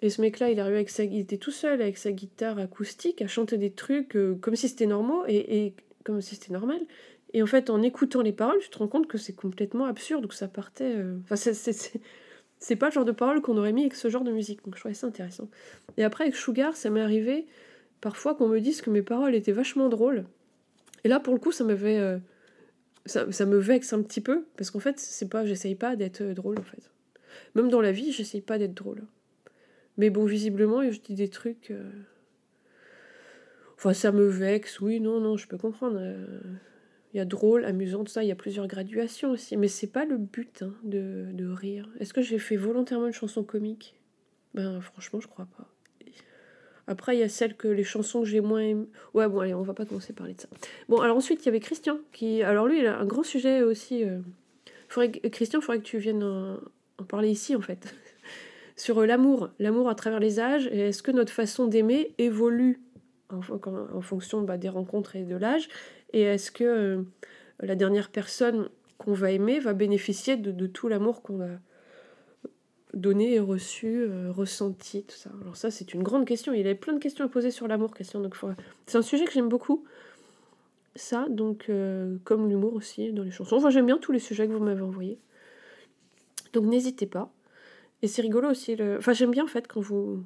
Et 0.00 0.08
ce 0.08 0.22
mec-là, 0.22 0.50
il 0.50 0.58
arrivé 0.60 0.76
avec 0.76 0.88
sa, 0.88 1.04
il 1.04 1.18
était 1.18 1.36
tout 1.36 1.50
seul 1.50 1.82
avec 1.82 1.98
sa 1.98 2.10
guitare 2.10 2.58
acoustique 2.58 3.20
à 3.20 3.26
chanter 3.26 3.58
des 3.58 3.70
trucs 3.70 4.16
euh, 4.16 4.38
comme 4.40 4.56
si 4.56 4.68
c'était 4.68 4.86
normal 4.86 5.26
et, 5.28 5.66
et, 5.66 5.74
comme 6.04 6.22
si 6.22 6.36
c'était 6.36 6.54
normal. 6.54 6.80
Et 7.34 7.42
en 7.42 7.46
fait, 7.46 7.68
en 7.68 7.82
écoutant 7.82 8.22
les 8.22 8.32
paroles, 8.32 8.60
tu 8.60 8.70
te 8.70 8.78
rends 8.78 8.88
compte 8.88 9.08
que 9.08 9.18
c'est 9.18 9.34
complètement 9.34 9.84
absurde, 9.84 10.26
que 10.26 10.34
ça 10.34 10.48
partait. 10.48 10.96
Euh, 10.96 11.18
enfin, 11.24 11.36
c'est, 11.36 12.00
c'est 12.60 12.76
pas 12.76 12.86
le 12.86 12.92
genre 12.92 13.06
de 13.06 13.12
parole 13.12 13.40
qu'on 13.40 13.56
aurait 13.56 13.72
mis 13.72 13.82
avec 13.82 13.94
ce 13.94 14.08
genre 14.08 14.22
de 14.22 14.30
musique. 14.30 14.62
Donc 14.64 14.74
je 14.76 14.80
trouvais 14.80 14.94
ça 14.94 15.06
intéressant. 15.06 15.48
Et 15.96 16.04
après, 16.04 16.24
avec 16.24 16.36
Sugar, 16.36 16.76
ça 16.76 16.90
m'est 16.90 17.00
arrivé 17.00 17.46
parfois 18.00 18.34
qu'on 18.34 18.48
me 18.48 18.60
dise 18.60 18.82
que 18.82 18.90
mes 18.90 19.02
paroles 19.02 19.34
étaient 19.34 19.52
vachement 19.52 19.88
drôles. 19.88 20.24
Et 21.04 21.08
là, 21.08 21.20
pour 21.20 21.32
le 21.34 21.40
coup, 21.40 21.52
ça 21.52 21.64
m'avait. 21.64 21.98
Euh, 21.98 22.18
ça, 23.06 23.30
ça, 23.32 23.46
me 23.46 23.56
vexe 23.56 23.94
un 23.94 24.02
petit 24.02 24.20
peu, 24.20 24.44
parce 24.56 24.70
qu'en 24.70 24.78
fait, 24.78 24.98
c'est 24.98 25.28
pas, 25.28 25.46
j'essaye 25.46 25.74
pas 25.74 25.96
d'être 25.96 26.20
euh, 26.20 26.34
drôle, 26.34 26.58
en 26.58 26.62
fait. 26.62 26.90
Même 27.54 27.70
dans 27.70 27.80
la 27.80 27.92
vie, 27.92 28.12
j'essaye 28.12 28.42
pas 28.42 28.58
d'être 28.58 28.74
drôle. 28.74 29.02
Mais 29.96 30.10
bon, 30.10 30.26
visiblement, 30.26 30.82
je 30.90 31.00
dis 31.00 31.14
des 31.14 31.28
trucs. 31.28 31.70
Euh, 31.70 31.90
enfin, 33.76 33.94
ça 33.94 34.12
me 34.12 34.26
vexe, 34.26 34.80
oui, 34.80 35.00
non, 35.00 35.18
non, 35.20 35.38
je 35.38 35.48
peux 35.48 35.56
comprendre. 35.56 35.98
Il 37.12 37.16
y 37.16 37.20
a 37.20 37.24
drôle, 37.24 37.64
amusant, 37.64 38.04
tout 38.04 38.12
ça, 38.12 38.22
il 38.22 38.28
y 38.28 38.32
a 38.32 38.36
plusieurs 38.36 38.68
graduations 38.68 39.30
aussi. 39.30 39.56
Mais 39.56 39.68
c'est 39.68 39.88
pas 39.88 40.04
le 40.04 40.16
but 40.16 40.62
hein, 40.62 40.72
de, 40.84 41.26
de, 41.32 41.46
rire. 41.48 41.88
Est-ce 41.98 42.14
que 42.14 42.22
j'ai 42.22 42.38
fait 42.38 42.56
volontairement 42.56 43.08
une 43.08 43.12
chanson 43.12 43.42
comique? 43.42 43.96
Ben 44.54 44.80
franchement, 44.80 45.20
je 45.20 45.26
crois 45.26 45.46
pas. 45.56 45.66
Après, 46.86 47.16
il 47.16 47.20
y 47.20 47.22
a 47.22 47.28
celles 47.28 47.56
que 47.56 47.68
les 47.68 47.84
chansons 47.84 48.22
que 48.22 48.26
j'ai 48.26 48.40
moins 48.40 48.60
aimées. 48.60 48.88
Ouais, 49.14 49.28
bon, 49.28 49.40
allez, 49.40 49.54
on 49.54 49.62
va 49.62 49.74
pas 49.74 49.84
commencer 49.84 50.12
à 50.12 50.14
parler 50.14 50.34
de 50.34 50.40
ça. 50.40 50.48
Bon, 50.88 50.98
alors 50.98 51.16
ensuite, 51.16 51.42
il 51.42 51.46
y 51.46 51.48
avait 51.48 51.60
Christian, 51.60 51.98
qui. 52.12 52.42
Alors 52.42 52.66
lui, 52.66 52.80
il 52.80 52.86
a 52.86 52.98
un 52.98 53.06
grand 53.06 53.22
sujet 53.22 53.62
aussi. 53.62 54.04
Euh... 54.04 54.18
Faudrait... 54.88 55.10
Christian, 55.10 55.60
il 55.60 55.62
faudrait 55.62 55.78
que 55.78 55.84
tu 55.84 55.98
viennes 55.98 56.24
en, 56.24 57.04
parler 57.04 57.30
ici, 57.30 57.54
en 57.54 57.60
fait. 57.60 57.94
Sur 58.76 58.98
euh, 58.98 59.06
l'amour, 59.06 59.50
l'amour 59.58 59.88
à 59.88 59.94
travers 59.94 60.18
les 60.18 60.40
âges, 60.40 60.68
et 60.68 60.88
est-ce 60.88 61.02
que 61.02 61.12
notre 61.12 61.32
façon 61.32 61.66
d'aimer 61.66 62.12
évolue 62.18 62.80
en, 63.28 63.38
en 63.38 64.00
fonction 64.00 64.42
bah, 64.42 64.58
des 64.58 64.68
rencontres 64.68 65.14
et 65.14 65.22
de 65.22 65.36
l'âge? 65.36 65.68
Et 66.12 66.22
est-ce 66.22 66.50
que 66.50 66.64
euh, 66.64 67.02
la 67.60 67.76
dernière 67.76 68.10
personne 68.10 68.68
qu'on 68.98 69.12
va 69.12 69.30
aimer 69.30 69.60
va 69.60 69.72
bénéficier 69.72 70.36
de, 70.36 70.66
tout 70.66 70.88
l'amour 70.88 71.22
qu'on 71.22 71.40
a 71.40 71.58
donné 72.92 73.38
reçu, 73.38 74.02
euh, 74.02 74.30
ressenti, 74.32 75.04
tout 75.04 75.16
ça? 75.16 75.30
Alors 75.40 75.56
ça, 75.56 75.70
c'est 75.70 75.94
une 75.94 76.02
grande 76.02 76.26
question. 76.26 76.52
Il 76.52 76.66
avait 76.66 76.74
plein 76.74 76.92
de 76.92 76.98
questions 76.98 77.24
à 77.24 77.28
poser 77.28 77.50
sur 77.50 77.68
l'amour, 77.68 77.94
question. 77.94 78.20
Donc 78.20 78.36
c'est 78.86 78.98
un 78.98 79.02
sujet 79.02 79.24
que 79.24 79.32
j'aime 79.32 79.48
beaucoup. 79.48 79.84
Ça, 80.96 81.26
donc 81.28 81.66
euh, 81.68 82.16
comme 82.24 82.48
l'humour 82.48 82.74
aussi 82.74 83.12
dans 83.12 83.22
les 83.22 83.30
chansons. 83.30 83.56
Enfin, 83.56 83.70
j'aime 83.70 83.86
bien 83.86 83.98
tous 83.98 84.12
les 84.12 84.18
sujets 84.18 84.48
que 84.48 84.52
vous 84.52 84.64
m'avez 84.64 84.82
envoyés. 84.82 85.18
Donc 86.52 86.64
n'hésitez 86.64 87.06
pas. 87.06 87.32
Et 88.02 88.08
c'est 88.08 88.22
rigolo 88.22 88.50
aussi. 88.50 88.74
Le... 88.74 88.98
Enfin, 88.98 89.12
j'aime 89.12 89.30
bien 89.30 89.44
en 89.44 89.48
fait 89.48 89.68
quand 89.68 89.80
vous 89.80 90.24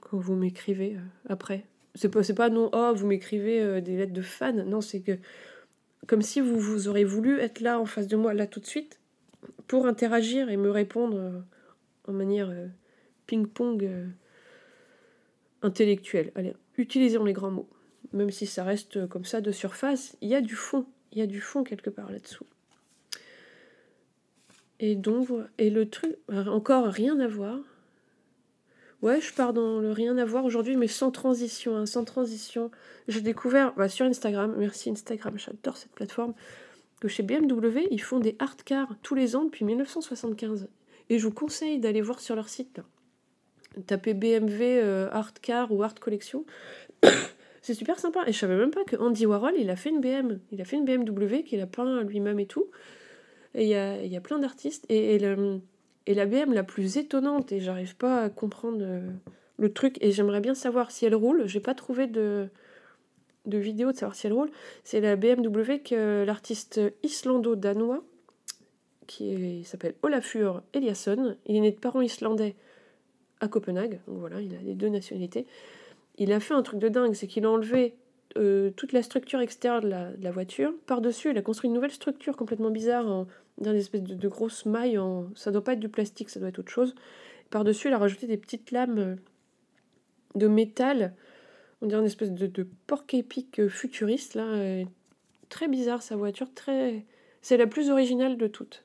quand 0.00 0.18
vous 0.18 0.34
m'écrivez 0.34 0.96
après 1.28 1.64
c'est 1.96 2.10
pas, 2.10 2.22
pas 2.34 2.50
non, 2.50 2.70
oh, 2.72 2.92
vous 2.94 3.06
m'écrivez 3.06 3.60
euh, 3.60 3.80
des 3.80 3.96
lettres 3.96 4.12
de 4.12 4.22
fans. 4.22 4.52
Non, 4.52 4.80
c'est 4.80 5.00
que 5.00 5.18
comme 6.06 6.22
si 6.22 6.40
vous, 6.40 6.58
vous 6.60 6.88
aurez 6.88 7.04
voulu 7.04 7.40
être 7.40 7.60
là 7.60 7.80
en 7.80 7.86
face 7.86 8.06
de 8.06 8.16
moi, 8.16 8.34
là 8.34 8.46
tout 8.46 8.60
de 8.60 8.66
suite, 8.66 9.00
pour 9.66 9.86
interagir 9.86 10.50
et 10.50 10.56
me 10.56 10.70
répondre 10.70 11.18
euh, 11.18 11.40
en 12.06 12.12
manière 12.12 12.50
euh, 12.50 12.66
ping-pong 13.26 13.90
intellectuelle. 15.62 16.30
Allez, 16.36 16.54
utilisons 16.76 17.24
les 17.24 17.32
grands 17.32 17.50
mots. 17.50 17.68
Même 18.12 18.30
si 18.30 18.46
ça 18.46 18.62
reste 18.62 19.08
comme 19.08 19.24
ça 19.24 19.40
de 19.40 19.50
surface, 19.50 20.16
il 20.20 20.28
y 20.28 20.34
a 20.36 20.40
du 20.40 20.54
fond. 20.54 20.86
Il 21.10 21.18
y 21.18 21.22
a 21.22 21.26
du 21.26 21.40
fond 21.40 21.64
quelque 21.64 21.90
part 21.90 22.12
là-dessous. 22.12 22.46
Et 24.78 24.94
donc, 24.94 25.28
et 25.58 25.70
le 25.70 25.88
truc, 25.88 26.16
encore 26.28 26.86
rien 26.86 27.18
à 27.18 27.26
voir, 27.26 27.58
Ouais, 29.06 29.20
je 29.20 29.32
pars 29.32 29.52
dans 29.52 29.78
le 29.78 29.92
rien 29.92 30.18
à 30.18 30.24
voir 30.24 30.44
aujourd'hui, 30.44 30.76
mais 30.76 30.88
sans 30.88 31.12
transition, 31.12 31.76
hein, 31.76 31.86
sans 31.86 32.02
transition. 32.02 32.72
J'ai 33.06 33.20
découvert 33.20 33.72
bah, 33.76 33.88
sur 33.88 34.04
Instagram, 34.04 34.56
merci 34.58 34.90
Instagram, 34.90 35.38
j'adore 35.38 35.76
cette 35.76 35.92
plateforme, 35.92 36.34
que 36.98 37.06
chez 37.06 37.22
BMW, 37.22 37.86
ils 37.92 38.02
font 38.02 38.18
des 38.18 38.34
art 38.40 38.56
cars 38.64 38.96
tous 39.02 39.14
les 39.14 39.36
ans 39.36 39.44
depuis 39.44 39.64
1975. 39.64 40.66
Et 41.08 41.20
je 41.20 41.24
vous 41.24 41.32
conseille 41.32 41.78
d'aller 41.78 42.00
voir 42.00 42.18
sur 42.18 42.34
leur 42.34 42.48
site. 42.48 42.80
Tapez 43.86 44.12
BMW 44.12 44.80
euh, 44.82 45.08
Art 45.12 45.34
Car 45.34 45.70
ou 45.70 45.84
Art 45.84 45.94
Collection. 45.94 46.44
C'est 47.62 47.74
super 47.74 48.00
sympa. 48.00 48.24
Et 48.26 48.32
je 48.32 48.38
savais 48.40 48.56
même 48.56 48.72
pas 48.72 48.82
que 48.82 48.96
Andy 48.96 49.24
Warhol, 49.24 49.54
il 49.56 49.70
a 49.70 49.76
fait 49.76 49.90
une 49.90 50.00
BM. 50.00 50.40
Il 50.50 50.60
a 50.60 50.64
fait 50.64 50.78
une 50.78 50.84
BMW 50.84 51.44
qu'il 51.44 51.60
a 51.60 51.68
peint 51.68 52.02
lui-même 52.02 52.40
et 52.40 52.46
tout. 52.46 52.66
Et 53.54 53.62
il 53.62 53.68
y 53.68 53.76
a, 53.76 54.04
y 54.04 54.16
a, 54.16 54.20
plein 54.20 54.40
d'artistes. 54.40 54.84
Et 54.88 55.16
le, 55.20 55.60
et 56.06 56.14
la 56.14 56.26
BM 56.26 56.52
la 56.52 56.62
plus 56.62 56.96
étonnante, 56.96 57.52
et 57.52 57.60
j'arrive 57.60 57.96
pas 57.96 58.22
à 58.22 58.30
comprendre 58.30 58.78
euh, 58.80 59.10
le 59.58 59.72
truc, 59.72 59.96
et 60.00 60.12
j'aimerais 60.12 60.40
bien 60.40 60.54
savoir 60.54 60.90
si 60.90 61.04
elle 61.04 61.14
roule, 61.14 61.46
j'ai 61.46 61.60
pas 61.60 61.74
trouvé 61.74 62.06
de, 62.06 62.48
de 63.46 63.58
vidéo 63.58 63.92
de 63.92 63.96
savoir 63.96 64.14
si 64.14 64.26
elle 64.26 64.32
roule, 64.32 64.50
c'est 64.84 65.00
la 65.00 65.16
BMW 65.16 65.78
que 65.84 66.24
l'artiste 66.24 66.80
islando-danois, 67.02 68.04
qui 69.06 69.64
s'appelle 69.64 69.94
Olafur 70.02 70.62
Eliasson, 70.74 71.36
il 71.46 71.56
est 71.56 71.60
né 71.60 71.70
de 71.70 71.78
parents 71.78 72.00
islandais 72.00 72.56
à 73.40 73.48
Copenhague, 73.48 74.00
donc 74.06 74.18
voilà, 74.18 74.40
il 74.40 74.54
a 74.54 74.58
les 74.58 74.74
deux 74.74 74.88
nationalités. 74.88 75.46
Il 76.18 76.32
a 76.32 76.40
fait 76.40 76.54
un 76.54 76.62
truc 76.62 76.80
de 76.80 76.88
dingue, 76.88 77.14
c'est 77.14 77.26
qu'il 77.26 77.44
a 77.44 77.50
enlevé 77.50 77.94
euh, 78.36 78.70
toute 78.70 78.92
la 78.92 79.02
structure 79.02 79.40
extérieure 79.40 79.80
de 79.80 79.88
la, 79.88 80.30
voiture. 80.30 80.72
Par-dessus, 80.86 81.30
il 81.30 81.38
a 81.38 81.42
construit 81.42 81.68
une 81.68 81.74
nouvelle 81.74 81.90
structure 81.90 82.36
complètement 82.36 82.70
bizarre 82.70 83.06
en, 83.06 83.26
dans 83.58 83.72
une 83.72 83.78
espèce 83.78 84.02
de, 84.02 84.28
grosse 84.28 84.66
maille. 84.66 84.98
En... 84.98 85.28
Ça 85.34 85.50
doit 85.50 85.64
pas 85.64 85.72
être 85.72 85.80
du 85.80 85.88
plastique, 85.88 86.30
ça 86.30 86.40
doit 86.40 86.48
être 86.50 86.58
autre 86.58 86.70
chose. 86.70 86.94
Par-dessus, 87.50 87.88
il 87.88 87.94
a 87.94 87.98
rajouté 87.98 88.26
des 88.26 88.36
petites 88.36 88.70
lames 88.70 88.98
euh, 88.98 89.16
de 90.34 90.48
métal. 90.48 91.14
On 91.82 91.86
dirait 91.86 92.00
une 92.00 92.06
espèce 92.06 92.32
de, 92.32 92.66
porc-épic 92.86 93.60
euh, 93.60 93.68
futuriste, 93.68 94.34
là. 94.34 94.84
Très 95.48 95.68
bizarre, 95.68 96.02
sa 96.02 96.16
voiture. 96.16 96.52
très 96.54 97.04
C'est 97.42 97.56
la 97.56 97.66
plus 97.66 97.90
originale 97.90 98.36
de 98.36 98.46
toutes. 98.46 98.84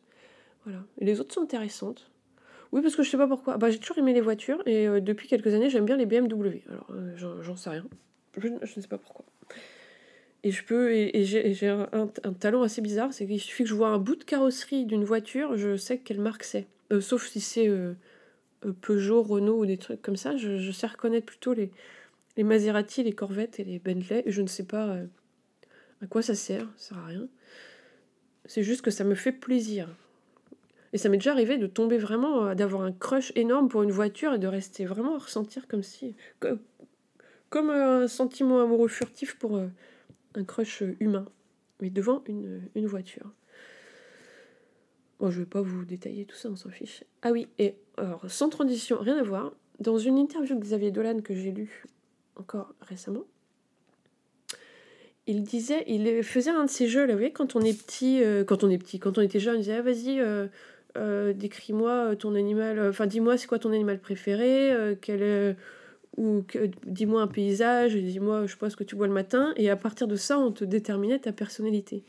Voilà. 0.66 0.84
Et 1.00 1.06
les 1.06 1.20
autres 1.20 1.34
sont 1.34 1.42
intéressantes. 1.42 2.12
Oui, 2.72 2.82
parce 2.82 2.96
que 2.96 3.04
je 3.04 3.10
sais 3.10 3.18
pas 3.18 3.28
pourquoi. 3.28 3.58
Bah, 3.58 3.70
j'ai 3.70 3.80
toujours 3.80 3.98
aimé 3.98 4.14
les 4.14 4.22
voitures 4.22 4.62
et 4.66 5.02
depuis 5.02 5.28
quelques 5.28 5.54
années, 5.54 5.70
j'aime 5.70 5.86
bien 5.86 5.98
les 5.98 6.06
BMW. 6.06 6.62
Alors, 6.70 6.88
j'en 7.42 7.56
sais 7.56 7.72
rien. 7.72 7.86
Je, 8.38 8.48
ne 8.48 8.66
sais 8.66 8.88
pas 8.88 8.98
pourquoi. 8.98 9.26
Et 10.44 10.52
je 10.52 10.64
peux, 10.64 10.92
et, 10.92 11.24
j'ai 11.24 11.68
un, 11.68 12.08
talent 12.40 12.64
assez 12.64 12.82
bizarre, 12.82 13.14
c'est 13.14 13.28
qu'il 13.28 13.40
suffit 13.40 13.64
que 13.64 13.70
je 13.70 13.76
vois 13.76 13.90
un 13.90 14.00
bout 14.00 14.16
de 14.16 14.24
carrosserie 14.24 14.86
d'une 14.86 15.04
voiture, 15.04 15.56
je 15.56 15.78
sais 15.78 16.00
quelle 16.00 16.20
marque 16.20 16.44
c'est. 16.44 16.66
Euh, 16.92 17.00
sauf 17.00 17.28
si 17.28 17.40
c'est 17.40 17.68
euh, 17.68 17.94
euh, 18.66 18.74
Peugeot, 18.82 19.22
Renault 19.22 19.60
ou 19.60 19.66
des 19.68 19.78
trucs 19.78 20.02
comme 20.02 20.16
ça, 20.16 20.38
je, 20.38 20.72
sais 20.72 20.88
reconnaître 20.88 21.28
plutôt 21.28 21.54
les, 21.54 21.72
les 22.38 22.44
Maserati, 22.44 23.04
les 23.04 23.14
Corvettes 23.14 23.60
et 23.60 23.64
les 23.64 23.78
Bentley, 23.78 24.24
et 24.26 24.32
je 24.32 24.42
ne 24.42 24.48
sais 24.48 24.66
pas 24.66 24.98
à 26.02 26.08
quoi 26.08 26.24
ça 26.24 26.34
sert, 26.34 26.68
ça 26.76 26.90
sert 26.90 26.98
à 26.98 27.06
rien. 27.06 27.28
C'est 28.46 28.64
juste 28.64 28.82
que 28.82 28.90
ça 28.90 29.04
me 29.04 29.14
fait 29.14 29.32
plaisir. 29.32 29.88
Et 30.92 30.98
ça 30.98 31.08
m'est 31.08 31.18
déjà 31.18 31.32
arrivé 31.32 31.60
de 31.60 31.68
tomber 31.68 32.00
vraiment, 32.00 32.56
d'avoir 32.56 32.82
un 32.82 32.92
crush 32.92 33.32
énorme 33.36 33.70
pour 33.70 33.84
une 33.84 33.92
voiture 33.92 34.34
et 34.34 34.40
de 34.40 34.48
rester 34.48 34.86
vraiment 34.86 35.16
à 35.16 35.20
ressentir 35.20 35.68
comme 35.68 35.84
si. 35.84 36.16
comme 36.40 37.70
un 37.70 38.08
sentiment 38.08 38.60
amoureux 38.60 38.88
furtif 38.88 39.36
pour 39.36 39.62
un 40.36 40.44
crush 40.44 40.84
humain, 41.00 41.26
mais 41.82 41.90
devant 41.90 42.24
une, 42.28 42.86
voiture. 42.86 43.32
Bon, 45.20 45.30
je 45.30 45.40
vais 45.40 45.46
pas 45.46 45.62
vous 45.62 45.86
détailler 45.86 46.26
tout 46.26 46.36
ça, 46.36 46.50
on 46.50 46.56
s'en 46.56 46.70
fiche. 46.70 47.04
Ah 47.22 47.32
oui, 47.32 47.48
et 47.60 47.76
alors, 47.98 48.30
sans 48.30 48.50
transition, 48.50 48.98
rien 49.00 49.18
à 49.18 49.24
voir, 49.24 49.54
dans 49.80 49.98
une 49.98 50.18
interview 50.18 50.56
de 50.56 50.62
Xavier 50.62 50.92
Dolan 50.92 51.22
que 51.22 51.36
j'ai 51.36 51.52
lue 51.52 51.84
encore 52.36 52.74
récemment, 52.82 53.26
il 55.28 55.44
disait, 55.44 55.84
il 55.88 56.24
faisait 56.24 56.50
un 56.50 56.66
de 56.66 56.70
ces 56.70 56.88
jeux, 56.88 57.06
là, 57.06 57.14
vous 57.14 57.20
voyez, 57.20 57.32
quand 57.32 57.56
on 57.56 57.62
est 57.62 57.80
petit, 57.80 58.24
euh, 58.24 58.44
quand 58.44 58.64
on 58.64 58.70
est 58.70 58.78
petit, 58.78 59.00
quand 59.00 59.18
on 59.18 59.22
était 59.22 59.40
jeune, 59.40 59.56
il 59.56 59.60
disait, 59.60 59.76
ah, 59.76 59.82
vas-y, 59.82 60.20
euh, 60.20 60.48
euh, 60.98 61.34
décris-moi 61.34 62.16
ton 62.16 62.36
animal, 62.36 62.80
enfin, 62.90 63.06
dis-moi, 63.06 63.38
c'est 63.38 63.48
quoi 63.48 63.60
ton 63.60 63.72
animal 63.72 64.00
préféré, 64.00 64.98
quel 65.02 65.56
ou 66.22 66.46
dis-moi 66.86 67.24
un 67.24 67.28
paysage, 67.28 67.96
dis-moi, 67.96 68.46
je 68.46 68.52
sais 68.52 68.58
pas, 68.58 68.70
ce 68.70 68.76
que 68.76 68.84
tu 68.84 68.96
bois 68.96 69.08
le 69.08 69.14
matin, 69.14 69.54
et 69.58 69.70
à 69.70 69.76
partir 69.76 70.08
de 70.08 70.16
ça, 70.16 70.38
on 70.38 70.52
te 70.52 70.64
déterminait 70.64 71.18
ta 71.18 71.32
personnalité. 71.32 72.04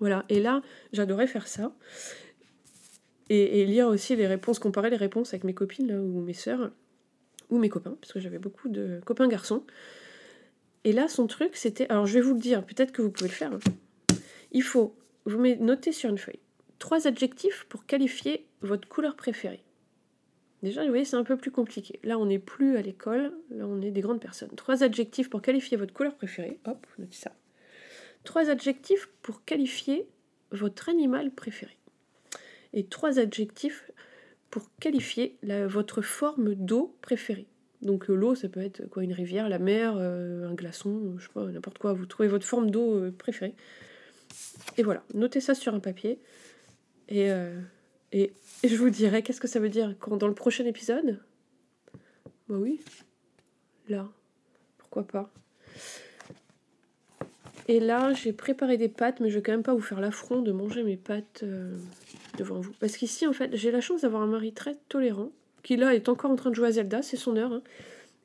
Voilà, 0.00 0.24
et 0.28 0.40
là, 0.40 0.62
j'adorais 0.92 1.28
faire 1.28 1.46
ça. 1.46 1.72
Et, 3.30 3.64
lire 3.64 3.86
aussi 3.86 4.16
les 4.16 4.26
réponses, 4.26 4.58
comparer 4.58 4.90
les 4.90 4.96
réponses 4.96 5.32
avec 5.32 5.44
mes 5.44 5.54
copines 5.54 5.96
ou 5.96 6.20
mes 6.20 6.32
sœurs, 6.34 6.72
ou 7.50 7.58
mes 7.58 7.68
copains, 7.68 7.96
parce 8.00 8.12
que 8.12 8.20
j'avais 8.20 8.40
beaucoup 8.40 8.68
de 8.68 9.00
copains 9.06 9.28
garçons. 9.28 9.62
Et 10.84 10.92
là, 10.92 11.06
son 11.06 11.28
truc, 11.28 11.54
c'était. 11.54 11.88
Alors, 11.88 12.06
je 12.06 12.14
vais 12.14 12.20
vous 12.20 12.34
le 12.34 12.40
dire, 12.40 12.66
peut-être 12.66 12.90
que 12.90 13.00
vous 13.00 13.10
pouvez 13.10 13.28
le 13.28 13.34
faire. 13.34 13.52
Hein. 13.52 14.14
Il 14.50 14.64
faut 14.64 14.96
vous 15.24 15.38
noter 15.38 15.92
sur 15.92 16.10
une 16.10 16.18
feuille 16.18 16.40
trois 16.82 17.06
adjectifs 17.06 17.64
pour 17.68 17.86
qualifier 17.86 18.44
votre 18.60 18.88
couleur 18.88 19.14
préférée. 19.14 19.62
Déjà, 20.62 20.82
vous 20.82 20.88
voyez, 20.88 21.04
c'est 21.04 21.16
un 21.16 21.24
peu 21.24 21.36
plus 21.36 21.50
compliqué. 21.50 21.98
Là, 22.04 22.18
on 22.18 22.26
n'est 22.26 22.38
plus 22.38 22.76
à 22.76 22.82
l'école, 22.82 23.32
là, 23.50 23.66
on 23.66 23.82
est 23.82 23.90
des 23.90 24.00
grandes 24.00 24.20
personnes. 24.20 24.50
Trois 24.56 24.82
adjectifs 24.82 25.28
pour 25.28 25.42
qualifier 25.42 25.76
votre 25.76 25.92
couleur 25.92 26.14
préférée. 26.14 26.60
Hop, 26.66 26.86
notez 26.98 27.16
ça. 27.16 27.32
Trois 28.24 28.48
adjectifs 28.48 29.08
pour 29.22 29.44
qualifier 29.44 30.06
votre 30.52 30.88
animal 30.88 31.32
préféré. 31.32 31.76
Et 32.72 32.84
trois 32.84 33.18
adjectifs 33.18 33.90
pour 34.50 34.70
qualifier 34.78 35.36
votre 35.42 36.02
forme 36.02 36.54
d'eau 36.54 36.96
préférée. 37.00 37.46
Donc 37.80 38.08
euh, 38.08 38.14
l'eau, 38.14 38.34
ça 38.34 38.48
peut 38.48 38.60
être 38.60 38.88
quoi 38.88 39.02
Une 39.02 39.12
rivière, 39.12 39.48
la 39.48 39.58
mer, 39.58 39.94
euh, 39.96 40.48
un 40.48 40.54
glaçon, 40.54 41.14
je 41.18 41.26
sais 41.26 41.32
pas, 41.32 41.44
n'importe 41.46 41.78
quoi. 41.78 41.92
Vous 41.92 42.06
trouvez 42.06 42.28
votre 42.28 42.46
forme 42.46 42.70
d'eau 42.70 42.96
euh, 42.96 43.10
préférée. 43.10 43.54
Et 44.78 44.82
voilà, 44.82 45.02
notez 45.14 45.40
ça 45.40 45.54
sur 45.54 45.74
un 45.74 45.80
papier. 45.80 46.18
Et 47.08 47.30
Et 48.12 48.32
je 48.62 48.76
vous 48.76 48.90
dirai 48.90 49.22
qu'est-ce 49.22 49.40
que 49.40 49.48
ça 49.48 49.58
veut 49.58 49.70
dire 49.70 49.94
quand 49.98 50.16
dans 50.16 50.28
le 50.28 50.34
prochain 50.34 50.64
épisode? 50.66 51.20
Bah 52.48 52.56
oui, 52.58 52.80
là, 53.88 54.08
pourquoi 54.78 55.06
pas? 55.06 55.30
Et 57.68 57.80
là, 57.80 58.12
j'ai 58.12 58.32
préparé 58.32 58.76
des 58.76 58.88
pâtes, 58.88 59.20
mais 59.20 59.30
je 59.30 59.36
vais 59.36 59.42
quand 59.42 59.52
même 59.52 59.62
pas 59.62 59.74
vous 59.74 59.80
faire 59.80 60.00
l'affront 60.00 60.42
de 60.42 60.52
manger 60.52 60.82
mes 60.82 60.96
pâtes 60.96 61.40
euh, 61.44 61.74
devant 62.36 62.60
vous. 62.60 62.72
Parce 62.80 62.96
qu'ici, 62.96 63.26
en 63.26 63.32
fait, 63.32 63.54
j'ai 63.56 63.70
la 63.70 63.80
chance 63.80 64.02
d'avoir 64.02 64.22
un 64.22 64.26
mari 64.26 64.52
très 64.52 64.76
tolérant, 64.88 65.30
qui 65.62 65.76
là 65.76 65.94
est 65.94 66.08
encore 66.08 66.30
en 66.30 66.36
train 66.36 66.50
de 66.50 66.54
jouer 66.54 66.68
à 66.68 66.72
Zelda, 66.72 67.02
c'est 67.02 67.16
son 67.16 67.36
heure. 67.36 67.52
Hein. 67.52 67.62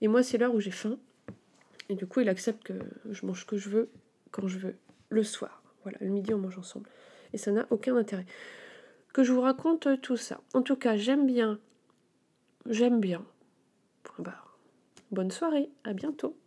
Et 0.02 0.08
moi, 0.08 0.24
c'est 0.24 0.38
l'heure 0.38 0.56
où 0.56 0.60
j'ai 0.60 0.72
faim. 0.72 0.98
Et 1.90 1.96
du 1.96 2.08
coup, 2.08 2.20
il 2.20 2.30
accepte 2.30 2.64
que 2.64 2.74
je 3.10 3.26
mange 3.26 3.42
ce 3.42 3.46
que 3.46 3.58
je 3.58 3.70
veux, 3.70 3.90
quand 4.32 4.48
je 4.48 4.58
veux, 4.58 4.76
le 5.10 5.24
soir. 5.24 5.62
Voilà, 5.84 6.00
le 6.02 6.10
midi, 6.10 6.34
on 6.34 6.40
mange 6.40 6.58
ensemble. 6.58 6.90
Et 7.32 7.38
ça 7.38 7.52
n'a 7.52 7.68
aucun 7.70 7.96
intérêt. 7.96 8.26
Que 9.18 9.24
je 9.24 9.34
vous 9.34 9.42
raconte 9.42 10.00
tout 10.04 10.16
ça. 10.16 10.42
En 10.54 10.62
tout 10.62 10.76
cas, 10.76 10.96
j'aime 10.96 11.26
bien. 11.26 11.58
J'aime 12.68 13.00
bien. 13.00 13.26
Barre. 14.20 14.60
Bonne 15.10 15.32
soirée, 15.32 15.72
à 15.84 15.94
bientôt. 15.94 16.38